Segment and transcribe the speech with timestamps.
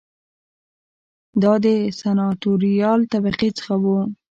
[1.41, 1.67] دا د
[1.99, 3.85] سناتوریال طبقې څخه و